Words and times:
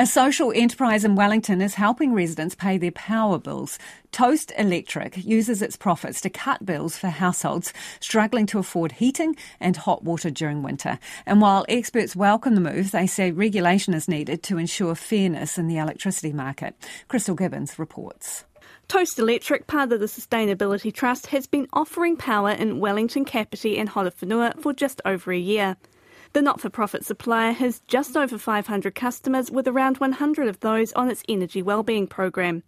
A 0.00 0.06
social 0.06 0.50
enterprise 0.54 1.04
in 1.04 1.14
Wellington 1.14 1.60
is 1.60 1.74
helping 1.74 2.14
residents 2.14 2.54
pay 2.54 2.78
their 2.78 2.90
power 2.90 3.36
bills. 3.38 3.78
Toast 4.12 4.50
Electric 4.56 5.26
uses 5.26 5.60
its 5.60 5.76
profits 5.76 6.22
to 6.22 6.30
cut 6.30 6.64
bills 6.64 6.96
for 6.96 7.08
households 7.08 7.74
struggling 8.00 8.46
to 8.46 8.58
afford 8.58 8.92
heating 8.92 9.36
and 9.60 9.76
hot 9.76 10.02
water 10.02 10.30
during 10.30 10.62
winter. 10.62 10.98
And 11.26 11.42
while 11.42 11.66
experts 11.68 12.16
welcome 12.16 12.54
the 12.54 12.62
move, 12.62 12.92
they 12.92 13.06
say 13.06 13.30
regulation 13.30 13.92
is 13.92 14.08
needed 14.08 14.42
to 14.44 14.56
ensure 14.56 14.94
fairness 14.94 15.58
in 15.58 15.66
the 15.66 15.76
electricity 15.76 16.32
market. 16.32 16.74
Krystal 17.10 17.36
Gibbens 17.36 17.78
reports. 17.78 18.46
Toast 18.88 19.18
Electric, 19.18 19.66
part 19.66 19.92
of 19.92 20.00
the 20.00 20.06
Sustainability 20.06 20.94
Trust, 20.94 21.26
has 21.26 21.46
been 21.46 21.68
offering 21.74 22.16
power 22.16 22.52
in 22.52 22.80
Wellington, 22.80 23.26
Kapiti 23.26 23.76
and 23.76 23.90
Horowhenua 23.90 24.62
for 24.62 24.72
just 24.72 25.02
over 25.04 25.30
a 25.30 25.38
year. 25.38 25.76
The 26.32 26.42
not 26.42 26.60
for 26.60 26.70
profit 26.70 27.04
supplier 27.04 27.52
has 27.52 27.82
just 27.88 28.16
over 28.16 28.38
500 28.38 28.94
customers, 28.94 29.50
with 29.50 29.66
around 29.66 29.98
100 29.98 30.46
of 30.46 30.60
those 30.60 30.92
on 30.92 31.10
its 31.10 31.24
energy 31.28 31.60
wellbeing 31.60 32.06
program. 32.06 32.62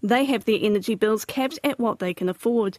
They 0.00 0.24
have 0.26 0.44
their 0.44 0.60
energy 0.60 0.94
bills 0.94 1.24
capped 1.24 1.58
at 1.64 1.80
what 1.80 1.98
they 1.98 2.14
can 2.14 2.28
afford. 2.28 2.78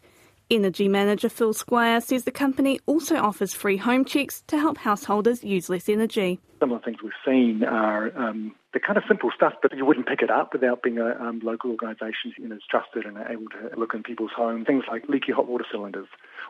Energy 0.52 0.90
manager 0.90 1.30
Phil 1.30 1.54
Squire 1.54 2.02
says 2.02 2.26
the 2.26 2.32
company 2.32 2.78
also 2.86 3.16
offers 3.16 3.54
free 3.54 3.78
home 3.78 4.04
checks 4.04 4.44
to 4.48 4.59
help 4.59 4.78
householders 4.78 5.46
use 5.46 5.70
less 5.70 5.88
energy. 5.88 6.42
Some 6.59 6.73
of 6.73 6.82
the 6.82 6.86
things 6.86 6.98
we've 7.02 7.14
seen 7.26 7.64
are 7.64 8.12
um, 8.20 8.54
the 8.73 8.82
kind 8.82 8.98
of 8.98 9.04
simple 9.08 9.32
stuff, 9.34 9.54
but 9.62 9.76
you 9.76 9.86
wouldn't 9.86 10.08
pick 10.08 10.22
it 10.22 10.30
up 10.30 10.52
without 10.52 10.84
being 10.84 10.98
a 10.98 11.16
um, 11.23 11.40
local 11.42 11.72
organisation 11.72 12.34
you 12.38 12.50
know, 12.50 12.58
trusted 12.70 13.06
and 13.06 13.18
able 13.30 13.45
to 13.48 13.80
look 13.80 13.94
in 13.94 14.04
people's 14.04 14.32
homes. 14.36 14.68
Things 14.68 14.84
like 14.92 15.08
leaky 15.08 15.32
hot 15.32 15.48
water 15.48 15.64
cylinders 15.72 16.08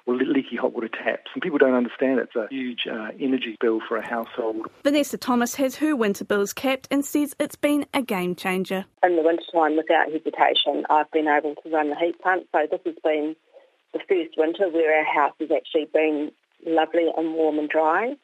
or 0.08 0.16
leaky 0.16 0.56
hot 0.56 0.74
water 0.74 0.90
taps. 0.90 1.30
And 1.36 1.44
people 1.44 1.60
don't 1.60 1.76
understand 1.76 2.20
it's 2.20 2.36
a 2.36 2.48
huge 2.50 2.88
uh, 2.92 3.10
energy 3.20 3.56
bill 3.62 3.82
for 3.88 3.98
a 3.98 4.06
household. 4.06 4.66
Vanessa 4.84 5.20
Thomas 5.20 5.54
has 5.56 5.76
her 5.76 5.96
winter 5.96 6.26
bills 6.26 6.54
capped 6.54 6.88
and 6.90 7.06
says 7.06 7.36
it's 7.40 7.56
been 7.56 7.86
a 7.94 8.02
game 8.02 8.34
changer. 8.34 8.86
In 9.04 9.16
the 9.16 9.22
wintertime, 9.22 9.78
without 9.78 10.12
hesitation, 10.12 10.88
I've 10.90 11.12
been 11.12 11.28
able 11.28 11.54
to 11.62 11.70
run 11.70 11.92
the 11.92 11.96
heat 11.98 12.20
pump. 12.20 12.48
So 12.52 12.66
this 12.72 12.82
has 12.84 12.96
been 13.04 13.36
the 13.94 14.00
first 14.08 14.38
winter 14.38 14.70
where 14.70 14.98
our 14.98 15.06
house 15.06 15.36
has 15.40 15.50
actually 15.52 15.88
been 15.94 16.32
lovely 16.66 17.08
and 17.16 17.34
warm 17.34 17.60
and 17.60 17.70
dry. 17.70 18.16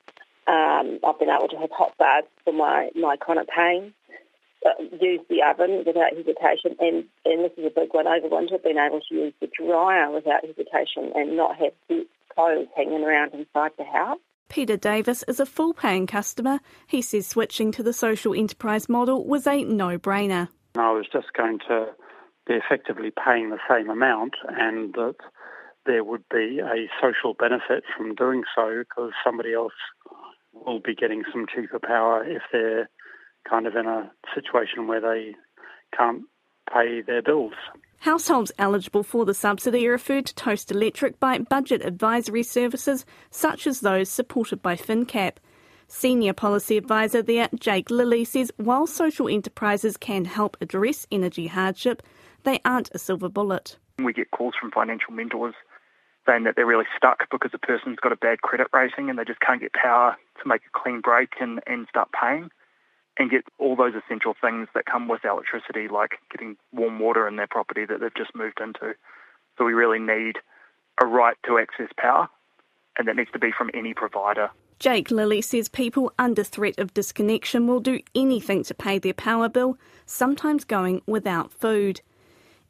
Um, 0.47 0.99
I've 1.05 1.19
been 1.19 1.29
able 1.29 1.49
to 1.49 1.57
have 1.57 1.71
hot 1.71 1.93
baths 1.97 2.27
for 2.45 2.53
my, 2.53 2.89
my 2.95 3.17
chronic 3.17 3.49
pain, 3.49 3.93
uh, 4.65 4.81
use 5.01 5.19
the 5.29 5.43
oven 5.43 5.83
without 5.85 6.15
hesitation, 6.15 6.75
and, 6.79 7.03
and 7.25 7.43
this 7.43 7.51
is 7.57 7.65
a 7.65 7.79
big 7.79 7.93
one 7.93 8.07
over 8.07 8.29
winter, 8.29 8.57
being 8.63 8.77
able 8.77 9.01
to 9.01 9.15
use 9.15 9.33
the 9.41 9.47
dryer 9.47 10.09
without 10.11 10.45
hesitation 10.45 11.11
and 11.15 11.35
not 11.35 11.57
have 11.57 11.73
the 11.89 12.07
clothes 12.33 12.67
hanging 12.75 13.03
around 13.03 13.33
inside 13.33 13.71
the 13.77 13.83
house. 13.83 14.19
Peter 14.49 14.77
Davis 14.77 15.23
is 15.27 15.41
a 15.41 15.45
full 15.45 15.73
paying 15.73 16.07
customer. 16.07 16.59
He 16.87 17.01
says 17.01 17.27
switching 17.27 17.71
to 17.73 17.83
the 17.83 17.91
social 17.91 18.33
enterprise 18.33 18.87
model 18.87 19.25
was 19.25 19.45
a 19.45 19.63
no 19.65 19.97
brainer. 19.97 20.47
I 20.75 20.91
was 20.91 21.07
just 21.11 21.33
going 21.33 21.59
to 21.67 21.87
be 22.47 22.53
effectively 22.53 23.11
paying 23.11 23.49
the 23.49 23.59
same 23.69 23.89
amount 23.89 24.35
and 24.47 24.93
that 24.93 25.15
there 25.87 26.03
would 26.03 26.23
be 26.29 26.59
a 26.59 26.87
social 27.01 27.33
benefit 27.33 27.83
from 27.95 28.13
doing 28.13 28.43
so 28.55 28.79
because 28.79 29.11
somebody 29.23 29.53
else 29.53 29.73
will 30.53 30.79
be 30.79 30.93
getting 30.93 31.23
some 31.31 31.45
cheaper 31.53 31.79
power 31.79 32.23
if 32.23 32.43
they're 32.51 32.89
kind 33.49 33.65
of 33.65 33.75
in 33.75 33.87
a 33.87 34.11
situation 34.35 34.87
where 34.87 35.01
they 35.01 35.33
can't 35.97 36.23
pay 36.71 37.01
their 37.01 37.21
bills. 37.21 37.53
Households 37.99 38.51
eligible 38.59 39.03
for 39.03 39.25
the 39.25 39.33
subsidy 39.33 39.87
are 39.87 39.91
referred 39.91 40.27
to 40.27 40.35
Toast 40.35 40.71
Electric 40.71 41.19
by 41.19 41.39
budget 41.39 41.83
advisory 41.83 42.43
services 42.43 43.05
such 43.31 43.65
as 43.65 43.79
those 43.79 44.09
supported 44.09 44.61
by 44.61 44.75
FinCap. 44.75 45.37
Senior 45.87 46.33
Policy 46.33 46.77
Advisor 46.77 47.23
there, 47.23 47.49
Jake 47.57 47.89
Lilly, 47.89 48.25
says 48.25 48.51
while 48.57 48.85
social 48.85 49.29
enterprises 49.29 49.97
can 49.97 50.25
help 50.25 50.57
address 50.61 51.07
energy 51.11 51.47
hardship, 51.47 52.03
they 52.43 52.59
aren't 52.65 52.93
a 52.93 52.99
silver 52.99 53.29
bullet. 53.29 53.77
We 54.03 54.13
get 54.13 54.31
calls 54.31 54.53
from 54.59 54.71
financial 54.71 55.13
mentors 55.13 55.55
saying 56.27 56.43
that 56.43 56.55
they're 56.55 56.65
really 56.65 56.85
stuck 56.95 57.29
because 57.31 57.51
a 57.53 57.57
person's 57.57 57.99
got 57.99 58.11
a 58.11 58.17
bad 58.17 58.41
credit 58.41 58.67
rating 58.73 59.09
and 59.09 59.17
they 59.17 59.23
just 59.23 59.39
can't 59.39 59.61
get 59.61 59.73
power 59.73 60.15
to 60.41 60.47
make 60.47 60.61
a 60.61 60.79
clean 60.79 61.01
break 61.01 61.29
and, 61.39 61.61
and 61.65 61.87
start 61.89 62.09
paying 62.11 62.49
and 63.17 63.31
get 63.31 63.43
all 63.57 63.75
those 63.75 63.93
essential 63.95 64.35
things 64.39 64.67
that 64.75 64.85
come 64.85 65.07
with 65.07 65.25
electricity, 65.25 65.87
like 65.87 66.19
getting 66.31 66.55
warm 66.71 66.99
water 66.99 67.27
in 67.27 67.35
their 67.35 67.47
property 67.47 67.85
that 67.85 67.99
they've 67.99 68.15
just 68.15 68.35
moved 68.35 68.59
into. 68.61 68.93
So 69.57 69.65
we 69.65 69.73
really 69.73 69.99
need 69.99 70.35
a 71.01 71.05
right 71.05 71.35
to 71.45 71.57
access 71.57 71.89
power, 71.97 72.29
and 72.97 73.07
that 73.07 73.15
needs 73.15 73.31
to 73.31 73.39
be 73.39 73.51
from 73.57 73.71
any 73.73 73.93
provider. 73.93 74.49
Jake 74.79 75.09
Lilly 75.09 75.41
says 75.41 75.67
people 75.67 76.13
under 76.19 76.43
threat 76.43 76.77
of 76.77 76.93
disconnection 76.93 77.65
will 77.65 77.79
do 77.79 77.99
anything 78.13 78.63
to 78.63 78.75
pay 78.75 78.99
their 78.99 79.13
power 79.13 79.49
bill, 79.49 79.77
sometimes 80.05 80.63
going 80.63 81.01
without 81.07 81.51
food. 81.51 82.01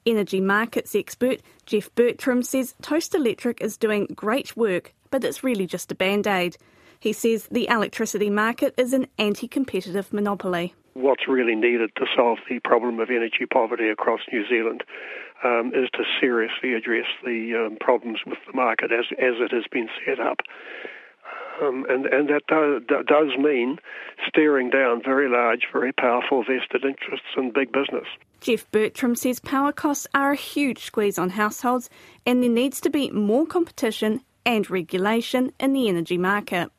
Energy 0.08 0.40
markets 0.40 0.96
expert 0.96 1.42
Jeff 1.66 1.94
Bertram 1.94 2.42
says 2.42 2.76
Toast 2.82 3.14
Electric 3.14 3.60
is 3.60 3.76
doing 3.76 4.08
great 4.16 4.56
work, 4.56 4.94
but 5.12 5.22
it's 5.26 5.44
really 5.44 5.68
just 5.68 5.92
a 5.92 5.96
band 5.96 6.26
aid. 6.26 6.56
He 6.98 7.12
says 7.12 7.46
the 7.52 7.68
electricity 7.68 8.30
market 8.30 8.74
is 8.78 8.94
an 8.94 9.08
anti 9.20 9.50
competitive 9.50 10.14
monopoly. 10.14 10.74
What's 10.94 11.28
really 11.28 11.56
needed 11.56 11.92
to 11.98 12.06
solve 12.16 12.38
the 12.50 12.60
problem 12.60 13.02
of 13.02 13.10
energy 13.10 13.46
poverty 13.52 13.90
across 13.90 14.22
New 14.32 14.48
Zealand 14.48 14.82
um, 15.44 15.74
is 15.76 15.90
to 15.96 16.04
seriously 16.22 16.74
address 16.74 17.06
the 17.26 17.68
um, 17.68 17.78
problems 17.82 18.20
with 18.26 18.40
the 18.48 18.54
market 18.54 18.94
as, 18.94 19.06
as 19.20 19.36
it 19.42 19.52
has 19.52 19.66
been 19.70 19.90
set 20.06 20.22
up. 20.22 20.38
Um, 21.62 21.86
and, 21.90 22.06
and 22.06 22.30
that 22.30 22.48
does, 22.48 23.38
mean 23.38 23.78
staring 24.28 24.70
down 24.70 25.02
very 25.04 25.30
large, 25.30 25.68
very 25.72 25.92
powerful 25.92 26.44
vested 26.44 26.84
interests 26.86 27.28
in 27.36 27.52
big 27.52 27.72
business. 27.72 28.08
Jeff 28.42 28.70
Bertram 28.72 29.16
says 29.16 29.40
power 29.40 29.72
costs 29.72 30.08
are 30.14 30.32
a 30.32 30.36
huge 30.36 30.84
squeeze 30.84 31.18
on 31.18 31.32
households 31.32 31.90
and 32.26 32.44
there 32.44 32.50
needs 32.50 32.80
to 32.82 32.90
be 32.90 33.10
more 33.12 33.46
competition 33.46 34.22
and 34.46 34.70
regulation 34.70 35.52
in 35.60 35.74
the 35.74 35.90
energy 35.90 36.18
market. 36.18 36.70